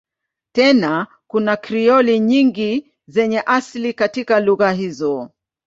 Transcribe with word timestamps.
Tena 0.51 1.07
kuna 1.27 1.57
Krioli 1.57 2.19
nyingi 2.19 2.91
zenye 3.07 3.41
asili 3.45 3.93
katika 3.93 4.39
lugha 4.39 4.71
hizo. 4.71 5.29